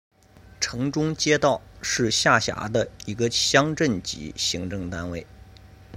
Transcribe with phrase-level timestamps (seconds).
[0.59, 5.27] 城中街道是下辖的一个乡镇级行政单位。